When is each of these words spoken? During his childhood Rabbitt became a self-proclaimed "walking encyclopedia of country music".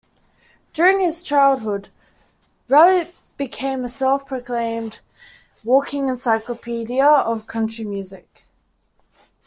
During 0.73 1.01
his 1.01 1.21
childhood 1.21 1.89
Rabbitt 2.67 3.13
became 3.37 3.83
a 3.85 3.87
self-proclaimed 3.87 4.97
"walking 5.63 6.07
encyclopedia 6.09 7.05
of 7.05 7.45
country 7.45 7.85
music". 7.85 8.43